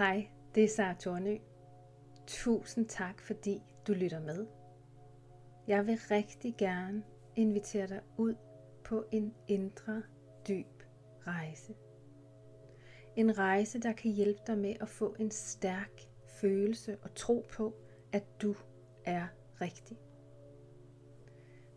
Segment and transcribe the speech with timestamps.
[0.00, 1.36] Hej, det er Sara Tornø.
[2.26, 4.46] Tusind tak, fordi du lytter med.
[5.66, 7.02] Jeg vil rigtig gerne
[7.36, 8.34] invitere dig ud
[8.84, 10.02] på en indre,
[10.48, 10.82] dyb
[11.26, 11.74] rejse.
[13.16, 16.00] En rejse, der kan hjælpe dig med at få en stærk
[16.40, 17.74] følelse og tro på,
[18.12, 18.54] at du
[19.04, 19.26] er
[19.60, 19.98] rigtig.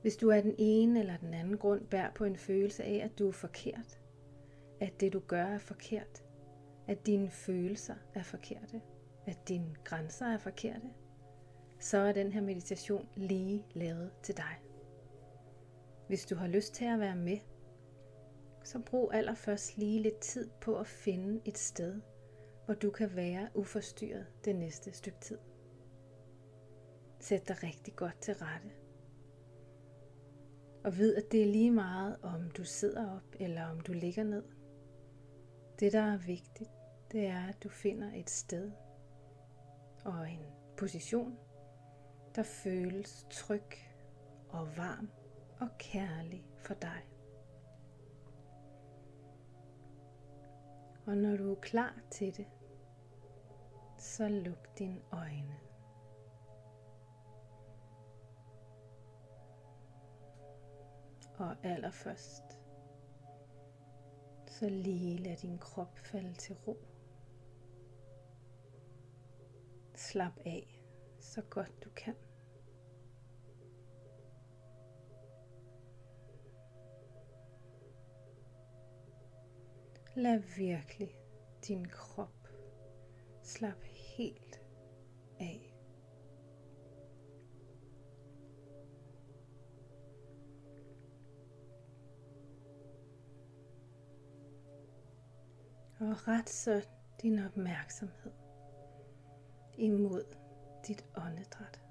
[0.02, 3.20] Hvis du af den ene eller den anden grund bærer på en følelse af, at
[3.20, 4.00] du er forkert,
[4.80, 6.24] at det du gør er forkert,
[6.88, 8.82] at dine følelser er forkerte,
[9.26, 10.90] at dine grænser er forkerte,
[11.80, 14.60] så er den her meditation lige lavet til dig.
[16.08, 17.38] Hvis du har lyst til at være med,
[18.64, 22.02] så brug allerførst lige lidt tid på at finde et sted,
[22.66, 25.38] hvor du kan være uforstyrret det næste stykke tid.
[27.20, 28.72] Sæt dig rigtig godt til rette.
[30.84, 34.24] Og vid, at det er lige meget, om du sidder op eller om du ligger
[34.24, 34.44] ned.
[35.80, 36.72] Det, der er vigtigt,
[37.12, 38.72] det er, at du finder et sted
[40.06, 40.46] og en
[40.78, 41.38] position,
[42.36, 43.78] der føles tryg
[44.50, 45.10] og varm
[45.60, 47.02] og kærlig for dig.
[51.06, 52.48] Og når du er klar til det,
[53.98, 55.60] så luk dine øjne.
[61.38, 62.53] Og allerførst,
[64.60, 66.78] så lige lad din krop falde til ro.
[69.96, 70.82] Slap af
[71.20, 72.16] så godt du kan.
[80.16, 81.16] Lad virkelig
[81.68, 82.48] din krop
[83.42, 84.63] slappe helt
[96.14, 96.88] Og ret så
[97.22, 98.32] din opmærksomhed
[99.78, 100.24] imod
[100.88, 101.82] dit åndedræt.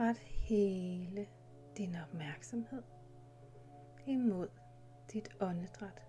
[0.00, 1.28] Ret hele
[1.76, 2.82] din opmærksomhed
[4.06, 4.48] imod
[5.12, 6.02] dit åndedræt.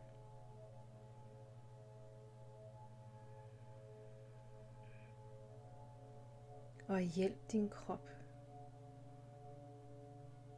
[6.88, 8.10] Og hjælp din krop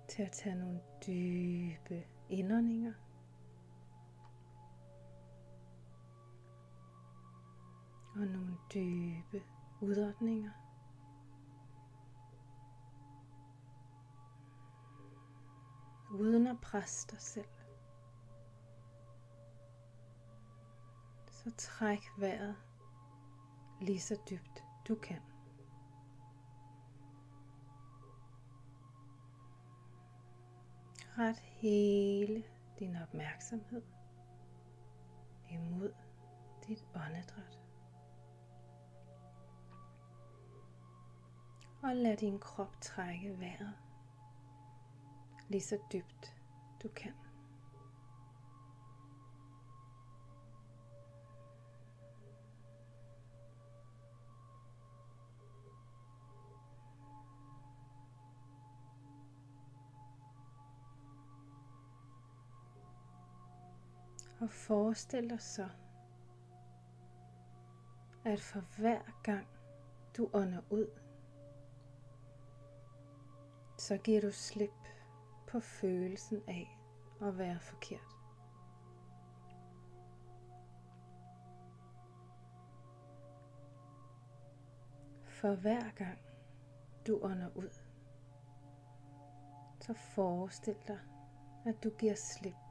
[0.07, 2.93] til at tage nogle dybe indåndinger
[8.15, 9.43] og nogle dybe
[9.81, 10.51] udåndinger.
[16.11, 17.47] Uden at presse dig selv.
[21.31, 22.55] Så træk vejret
[23.81, 25.36] lige så dybt du kan.
[31.17, 32.43] Ret hele
[32.79, 33.81] din opmærksomhed
[35.49, 35.93] imod
[36.67, 37.59] dit åndedræt.
[41.83, 43.73] Og lad din krop trække vejret
[45.49, 46.35] lige så dybt
[46.83, 47.26] du kan.
[64.47, 65.69] Og forestil dig så,
[68.25, 69.47] at for hver gang
[70.17, 70.87] du ånder ud,
[73.77, 74.87] så giver du slip
[75.47, 76.79] på følelsen af
[77.21, 78.15] at være forkert.
[85.23, 86.19] For hver gang
[87.07, 87.69] du ånder ud,
[89.81, 90.99] så forestil dig,
[91.65, 92.66] at du giver slip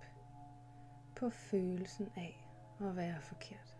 [1.17, 2.49] på følelsen af
[2.81, 3.79] at være forkert.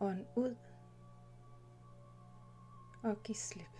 [0.00, 0.56] Ånd ud
[3.04, 3.76] og giv slip.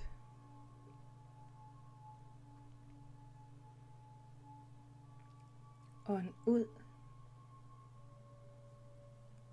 [6.09, 6.67] Ånd ud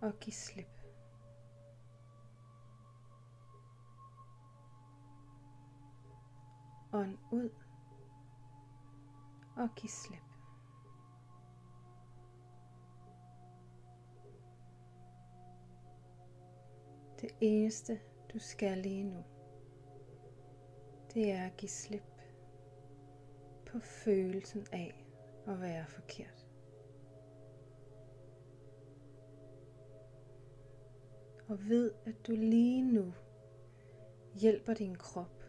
[0.01, 0.82] og giv slip.
[6.93, 7.49] Ånd ud
[9.55, 10.19] og giv slip.
[17.21, 17.99] Det eneste,
[18.33, 19.23] du skal lige nu,
[21.13, 22.03] det er at give slip
[23.65, 25.05] på følelsen af
[25.47, 26.47] at være forkert.
[31.47, 33.13] Og ved, at du lige nu
[34.33, 35.42] hjælper din krop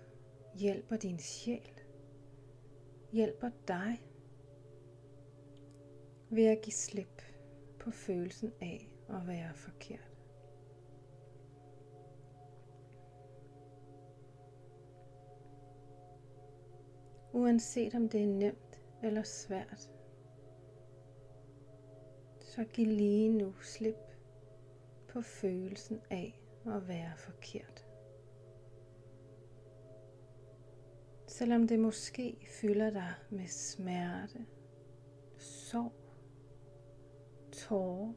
[0.54, 1.70] hjælper din sjæl,
[3.12, 4.02] hjælper dig
[6.30, 7.22] ved at give slip
[7.78, 10.10] på følelsen af at være forkert.
[17.32, 19.90] Uanset om det er nemt eller svært,
[22.40, 24.16] så giv lige nu slip
[25.08, 27.83] på følelsen af at være forkert.
[31.38, 34.46] Selvom det måske fylder dig med smerte,
[35.38, 35.92] sorg,
[37.52, 38.12] tårer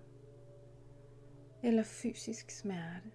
[1.64, 3.12] eller fysisk smerte,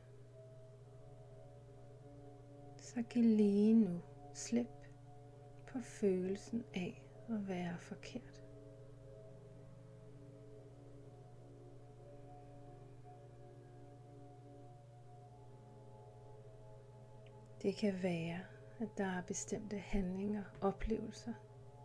[2.77, 4.01] så giv lige nu
[4.35, 4.87] slip
[5.67, 8.43] på følelsen af at være forkert.
[17.63, 18.41] Det kan være,
[18.79, 21.33] at der er bestemte handlinger, oplevelser,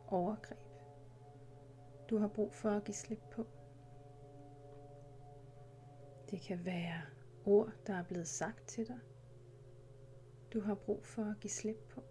[0.08, 0.60] overgreb,
[2.10, 3.46] du har brug for at give slip på.
[6.32, 7.02] Det kan være
[7.46, 9.00] ord, der er blevet sagt til dig,
[10.54, 12.04] du har brug for at give slip på.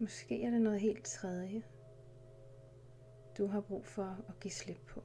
[0.00, 1.62] Måske er det noget helt tredje,
[3.38, 5.02] du har brug for at give slip på.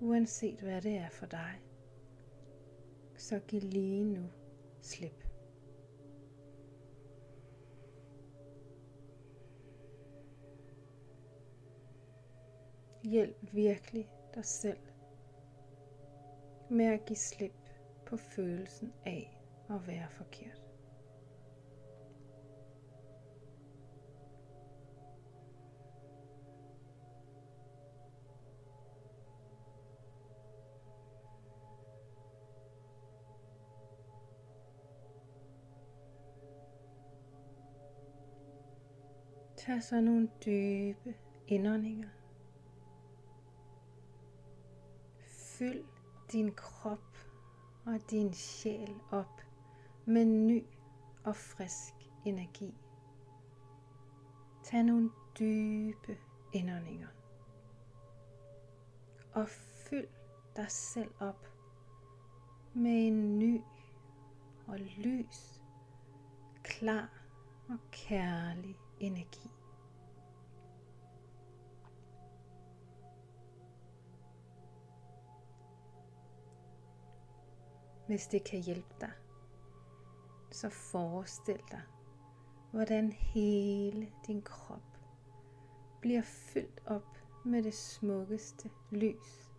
[0.00, 1.60] Uanset hvad det er for dig,
[3.22, 4.30] så giv lige nu
[4.80, 5.24] slip.
[13.02, 14.78] Hjælp virkelig dig selv
[16.70, 17.70] med at give slip
[18.06, 20.61] på følelsen af at være forkert.
[39.72, 41.14] Tag så nogle dybe
[41.48, 42.08] indåndinger.
[45.20, 45.84] Fyld
[46.32, 47.18] din krop
[47.84, 49.40] og din sjæl op
[50.04, 50.64] med ny
[51.24, 52.74] og frisk energi.
[54.64, 56.18] Tag nogle dybe
[56.52, 57.08] indåndinger.
[59.32, 60.08] Og fyld
[60.56, 61.46] dig selv op
[62.74, 63.60] med en ny
[64.66, 65.62] og lys,
[66.62, 67.10] klar
[67.68, 69.50] og kærlig energi.
[78.12, 79.12] Hvis det kan hjælpe dig,
[80.50, 81.82] så forestil dig,
[82.70, 84.98] hvordan hele din krop
[86.00, 89.52] bliver fyldt op med det smukkeste lys,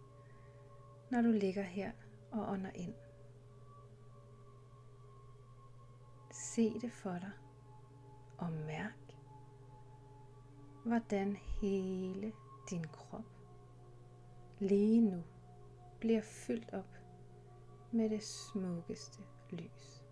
[1.12, 1.92] når du ligger her
[2.32, 2.94] og ånder ind.
[6.32, 7.32] Se det for dig
[8.38, 9.16] og mærk,
[10.86, 12.34] hvordan hele
[12.70, 13.26] din krop
[14.60, 15.24] lige nu
[16.00, 16.93] bliver fyldt op
[17.94, 20.04] med det smukkeste lys.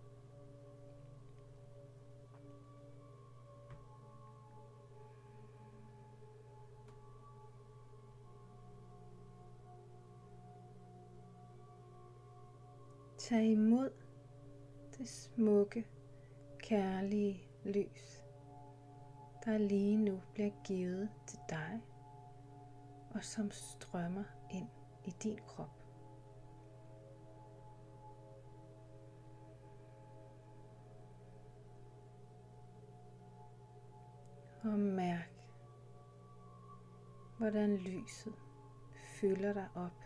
[13.18, 13.90] Tag imod
[14.98, 15.86] det smukke,
[16.58, 18.24] kærlige lys,
[19.44, 21.82] der lige nu bliver givet til dig,
[23.10, 24.68] og som strømmer ind
[25.04, 25.81] i din krop.
[34.64, 35.30] Og mærk,
[37.38, 38.34] hvordan lyset
[39.20, 40.04] fylder dig op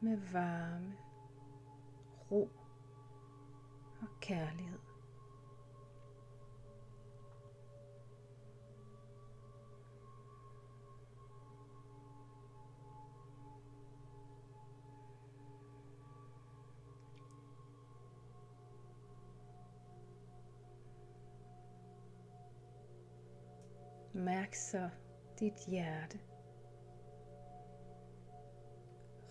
[0.00, 0.96] med varme,
[2.30, 2.50] ro
[4.00, 4.93] og kærlighed.
[24.24, 24.90] Mærk så
[25.40, 26.18] dit hjerte.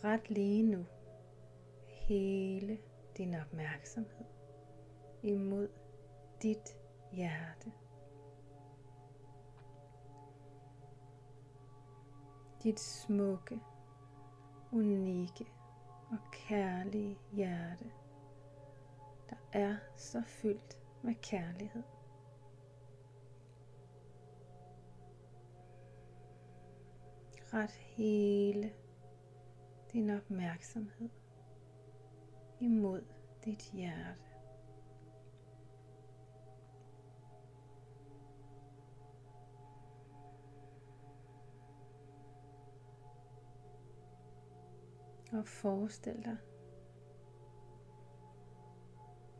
[0.04, 0.86] Ret lige nu
[1.88, 2.78] hele
[3.18, 4.26] din opmærksomhed
[5.24, 5.70] imod
[6.42, 6.78] dit
[7.12, 7.72] hjerte.
[12.64, 13.60] Dit smukke,
[14.72, 15.46] unikke
[16.12, 17.92] og kærlige hjerte,
[19.30, 21.84] der er så fyldt med kærlighed.
[27.54, 28.74] Ret hele
[29.92, 31.10] din opmærksomhed
[32.60, 33.04] imod
[33.46, 34.22] dit hjerte.
[45.32, 46.38] Og forestil dig,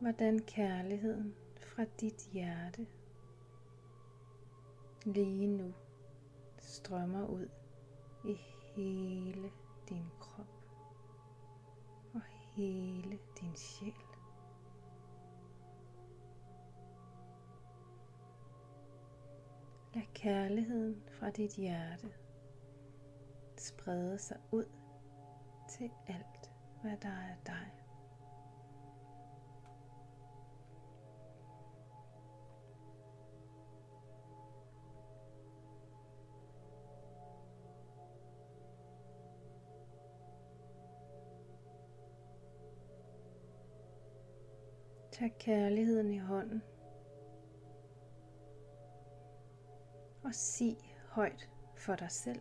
[0.00, 2.86] hvordan kærligheden fra dit hjerte
[5.04, 5.74] lige nu
[6.58, 7.48] strømmer ud
[8.24, 8.34] i
[8.74, 9.50] hele
[9.88, 10.46] din krop
[12.14, 12.20] og
[12.54, 13.94] hele din sjæl.
[19.94, 22.12] Lad kærligheden fra dit hjerte
[23.58, 24.64] sprede sig ud
[25.70, 26.52] til alt,
[26.82, 27.83] hvad der er dig.
[45.14, 46.62] Tag kærligheden i hånden
[50.24, 50.76] og sig
[51.08, 52.40] højt for dig selv.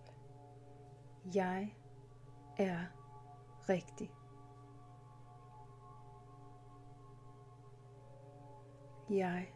[1.36, 1.75] Jeg
[2.58, 2.86] er
[3.70, 4.12] rigtig.
[9.10, 9.53] Jeg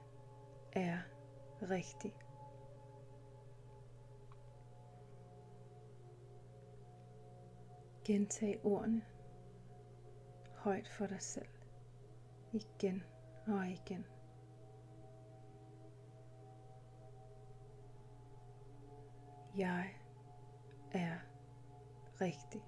[0.71, 0.97] er
[1.61, 2.13] rigtig.
[8.05, 9.05] Gentag ordene
[10.55, 11.56] højt for dig selv
[12.53, 13.03] igen
[13.47, 14.05] og igen.
[19.57, 19.95] Jeg
[20.91, 21.17] er
[22.21, 22.61] rigtig.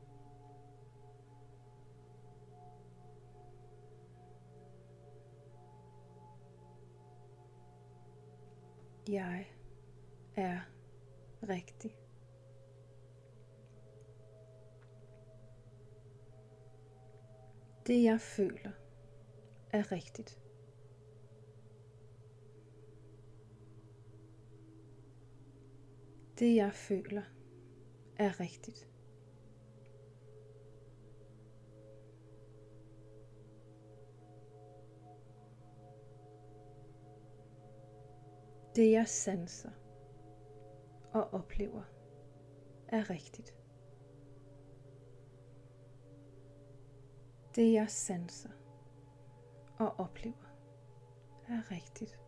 [9.09, 9.45] Jeg
[10.35, 10.59] er
[11.43, 11.91] rigtig.
[17.87, 18.71] Det jeg føler
[19.71, 20.39] er rigtigt.
[26.39, 27.23] Det jeg føler
[28.17, 28.89] er rigtigt.
[38.75, 39.71] Det jeg sanser
[41.13, 41.83] og oplever
[42.87, 43.55] er rigtigt.
[47.55, 48.58] Det jeg sanser
[49.79, 50.49] og oplever
[51.47, 52.19] er rigtigt.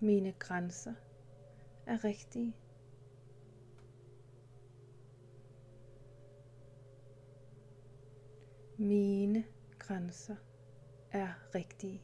[0.00, 0.94] Mine grænser
[1.86, 2.56] er rigtige.
[8.78, 9.44] Mine
[9.78, 10.36] grænser
[11.12, 12.02] er rigtige.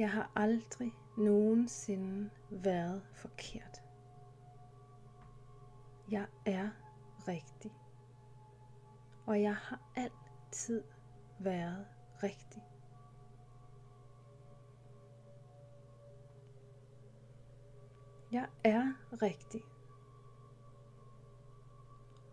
[0.00, 3.82] Jeg har aldrig nogensinde været forkert.
[6.10, 6.70] Jeg er
[7.28, 7.72] rigtig.
[9.26, 10.84] Og jeg har altid
[11.38, 11.86] været
[12.22, 12.62] rigtig.
[18.32, 18.92] Jeg er
[19.22, 19.62] rigtig.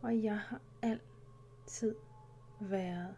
[0.02, 1.96] Og jeg har altid
[2.60, 3.16] været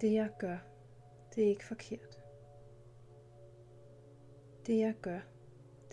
[0.00, 0.58] Det jeg gør,
[1.34, 2.22] det er ikke forkert.
[4.66, 5.20] Det jeg gør,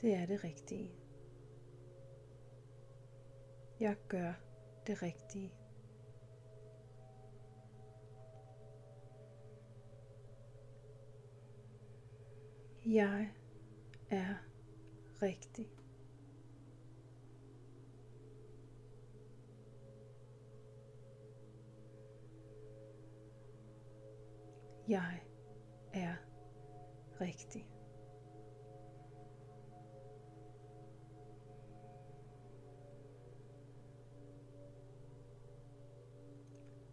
[0.01, 0.91] det er det rigtige.
[3.79, 4.33] Jeg gør
[4.87, 5.53] det rigtige.
[12.85, 13.31] Jeg
[14.09, 14.35] er
[15.21, 15.82] rigtig.
[24.93, 25.21] Jeg
[25.93, 26.15] er
[27.21, 27.67] rigtig.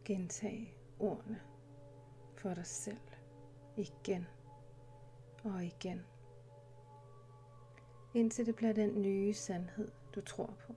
[0.05, 1.41] Gentag ordene
[2.37, 3.01] for dig selv
[3.77, 4.27] igen
[5.45, 6.07] og igen.
[8.15, 10.75] Indtil det bliver den nye sandhed, du tror på.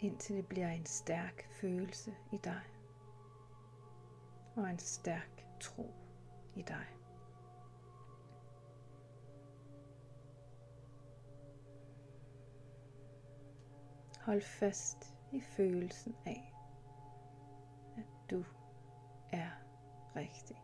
[0.00, 2.75] Indtil det bliver en stærk følelse i dig
[4.56, 5.94] og en stærk tro
[6.54, 6.86] i dig.
[14.20, 16.54] Hold fast i følelsen af,
[17.96, 18.44] at du
[19.32, 19.50] er
[20.16, 20.56] rigtig.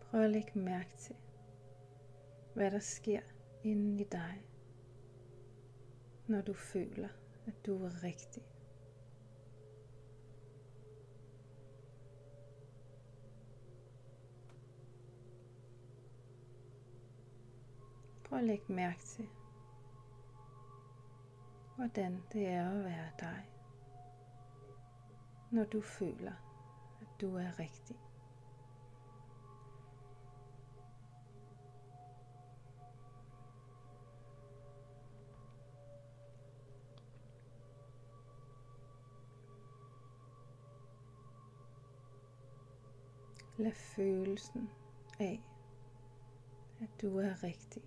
[0.00, 1.16] Prøv at lægge mærke til,
[2.54, 3.20] hvad der sker
[3.62, 4.46] inden i dig,
[6.26, 7.08] når du føler,
[7.46, 8.42] at du er rigtig.
[18.24, 19.28] Prøv at lægge mærke til,
[21.76, 23.50] hvordan det er at være dig,
[25.50, 26.32] når du føler,
[27.00, 28.03] at du er rigtig.
[43.58, 44.70] Lad følelsen
[45.20, 45.42] af,
[46.80, 47.82] at du er rigtig,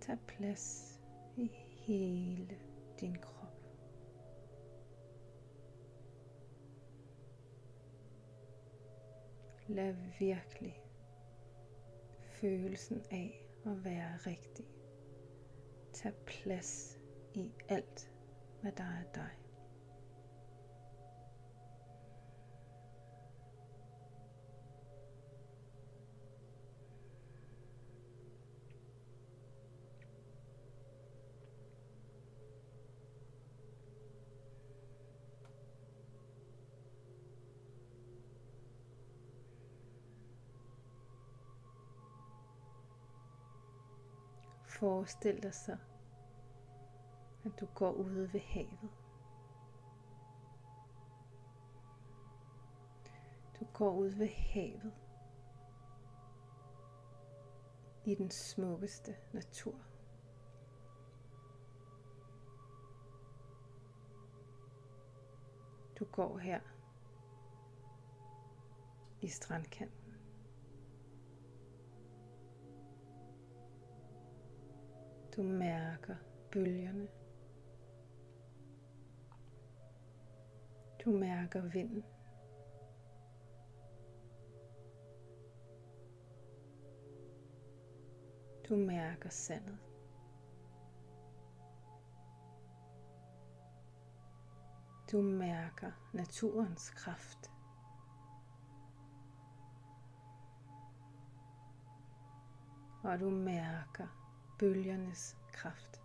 [0.00, 0.98] tage plads
[1.36, 1.50] i
[1.86, 2.58] hele
[3.00, 3.48] din krop.
[9.68, 10.82] Lad virkelig
[12.20, 14.66] følelsen af at være rigtig
[15.92, 16.98] tage plads
[17.34, 18.12] i alt,
[18.60, 19.47] hvad der er dig.
[44.78, 45.76] Forestil dig så,
[47.44, 48.90] at du går ude ved havet.
[53.60, 54.92] Du går ud ved havet
[58.04, 59.74] i den smukkeste natur.
[65.98, 66.60] Du går her
[69.20, 69.97] i strandkanten.
[75.38, 76.16] Du mærker
[76.52, 77.08] bølgerne.
[81.04, 82.04] Du mærker vinden.
[88.68, 89.78] Du mærker sandet.
[95.12, 97.50] Du mærker naturens kraft.
[103.02, 104.27] Og du mærker
[104.58, 106.02] bølgernes kraft.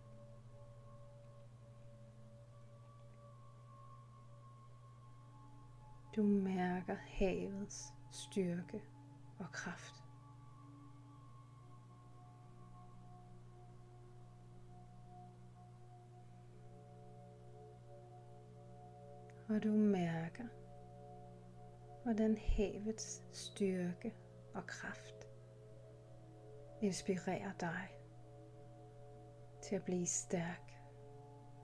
[6.16, 8.84] Du mærker havets styrke
[9.40, 10.04] og kraft.
[19.50, 20.48] Og du mærker,
[22.04, 24.16] hvordan havets styrke
[24.54, 25.28] og kraft
[26.82, 28.03] inspirerer dig
[29.64, 30.80] til at blive stærk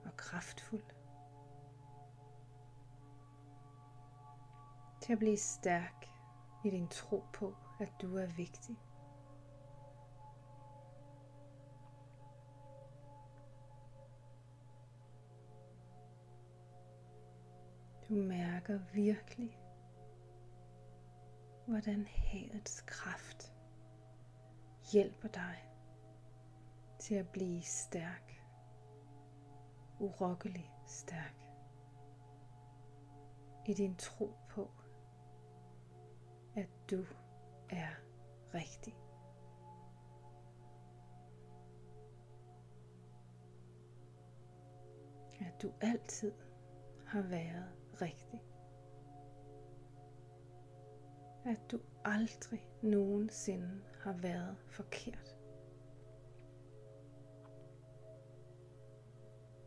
[0.04, 0.84] og kraftfuld.
[5.02, 6.06] Til at blive stærk
[6.64, 8.76] i din tro på, at du er vigtig.
[18.08, 19.58] Du mærker virkelig,
[21.66, 23.54] hvordan havets kraft
[24.92, 25.69] hjælper dig
[27.00, 28.42] til at blive stærk.
[29.98, 31.34] Urokkelig stærk.
[33.66, 34.70] I din tro på,
[36.54, 37.04] at du
[37.70, 37.88] er
[38.54, 38.96] rigtig.
[45.40, 46.32] At du altid
[47.06, 48.42] har været rigtig.
[51.44, 55.39] At du aldrig nogensinde har været forkert.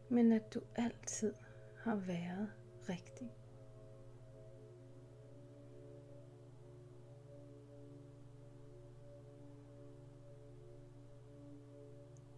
[0.09, 1.33] Men at du altid
[1.83, 2.51] har været
[2.89, 3.31] rigtig.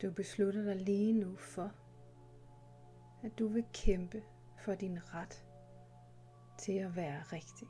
[0.02, 1.72] Du beslutter dig lige nu for,
[3.24, 4.24] at du vil kæmpe
[4.58, 5.46] for din ret
[6.60, 7.68] til at være rigtig.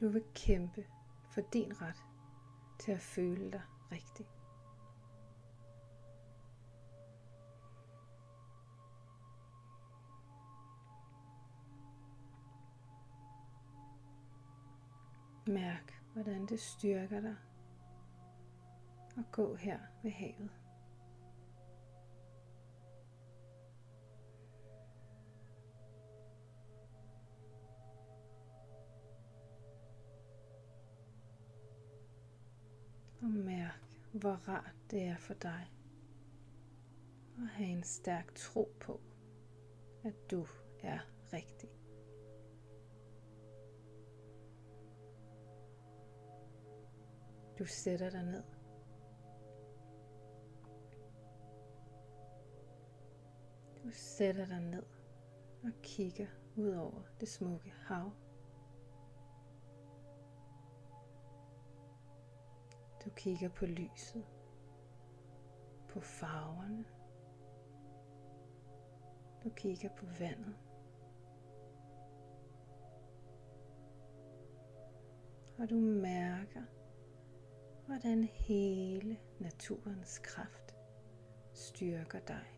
[0.00, 0.86] Du vil kæmpe
[1.30, 2.02] for din ret
[2.80, 4.26] til at føle dig rigtig.
[15.46, 17.36] Mærk, hvordan det styrker dig
[19.18, 20.65] at gå her ved havet.
[34.26, 35.72] Hvor rart det er for dig
[37.38, 39.00] at have en stærk tro på,
[40.04, 40.46] at du
[40.82, 40.98] er
[41.32, 41.68] rigtig.
[47.58, 48.42] Du sætter dig ned.
[53.84, 54.82] Du sætter dig ned
[55.62, 58.12] og kigger ud over det smukke hav.
[63.06, 64.24] Du kigger på lyset,
[65.88, 66.84] på farverne.
[69.44, 70.56] Du kigger på vandet.
[75.58, 76.62] Og du mærker,
[77.86, 80.76] hvordan hele naturens kraft
[81.52, 82.55] styrker dig.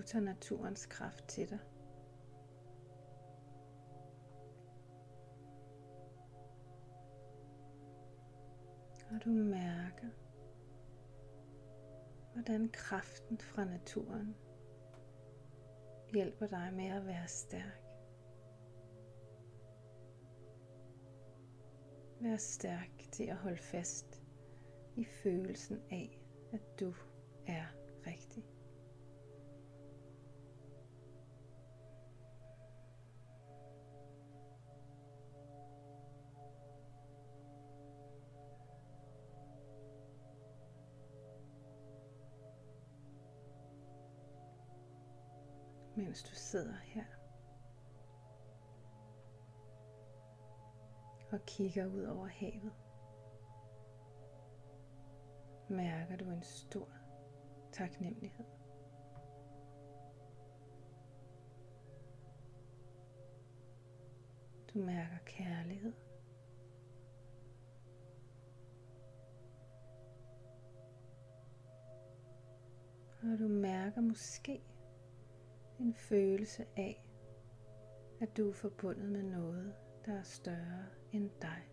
[0.00, 1.58] Du tager naturens kraft til dig.
[9.10, 10.08] Og du mærker,
[12.32, 14.36] hvordan kraften fra naturen
[16.12, 17.82] hjælper dig med at være stærk.
[22.20, 24.22] Vær stærk til at holde fast
[24.96, 26.20] i følelsen af,
[26.52, 26.94] at du
[46.50, 47.04] sidder her
[51.32, 52.72] og kigger ud over havet.
[55.68, 56.88] Mærker du en stor
[57.72, 58.44] taknemmelighed.
[64.74, 65.92] Du mærker kærlighed.
[73.22, 74.62] Og du mærker måske
[75.80, 77.04] en følelse af,
[78.20, 79.74] at du er forbundet med noget,
[80.06, 81.66] der er større end dig.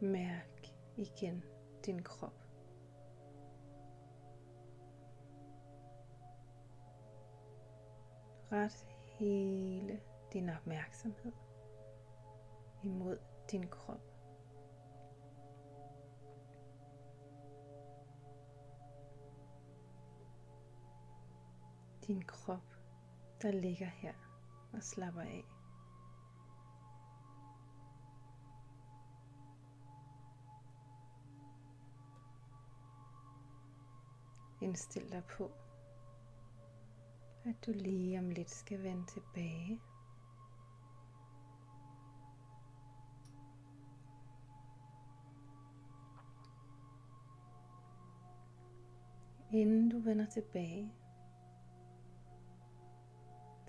[0.00, 1.44] Mærk igen
[1.86, 2.43] din krop.
[8.54, 8.86] Ret
[9.18, 10.00] hele
[10.32, 11.32] din opmærksomhed
[12.82, 13.18] imod
[13.50, 14.00] din krop.
[22.06, 22.76] Din krop,
[23.42, 24.14] der ligger her
[24.72, 25.44] og slapper af.
[34.62, 35.50] Indstil dig på,
[37.46, 39.80] at du lige om lidt skal vende tilbage.
[49.52, 50.92] Inden du vender tilbage,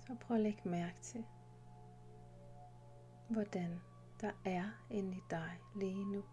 [0.00, 1.24] så prøv at lægge mærke til,
[3.28, 3.80] hvordan
[4.20, 6.24] der er inde i dig lige nu.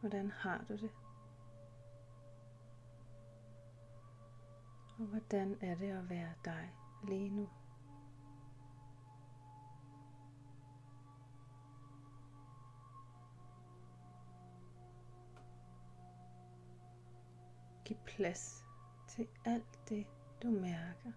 [0.00, 0.90] Hvordan har du det?
[4.98, 6.74] Og hvordan er det at være dig
[7.08, 7.48] lige nu?
[17.84, 18.64] Giv plads
[19.08, 20.06] til alt det,
[20.42, 21.12] du mærker.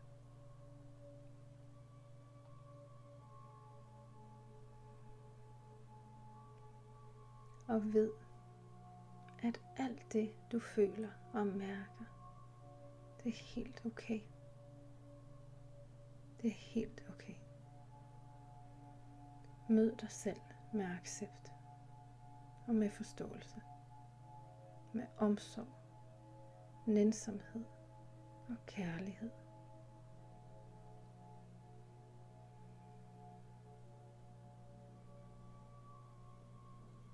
[7.68, 8.12] Og ved,
[9.42, 12.06] at alt det, du føler og mærker,
[13.24, 14.22] det er helt okay.
[16.42, 17.36] Det er helt okay.
[19.70, 20.42] Mød dig selv
[20.74, 21.52] med accept
[22.68, 23.62] og med forståelse,
[24.94, 25.68] med omsorg,
[26.88, 27.66] nænsomhed
[28.50, 29.32] og kærlighed.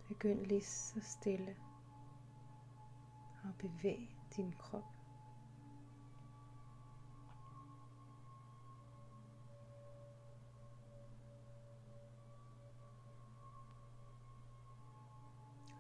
[0.08, 1.56] Begynd lige så stille
[3.48, 4.84] og bevæg din krop.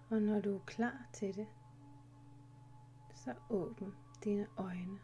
[0.10, 1.48] Og når du er klar til det,
[3.16, 5.00] så åbn dine øjne.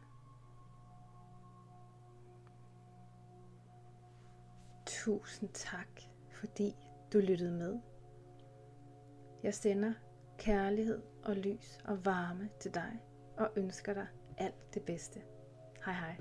[4.85, 6.01] Tusind tak,
[6.39, 6.75] fordi
[7.13, 7.79] du lyttede med.
[9.43, 9.93] Jeg sender
[10.37, 12.99] kærlighed og lys og varme til dig
[13.37, 15.21] og ønsker dig alt det bedste.
[15.85, 16.15] Hej hej.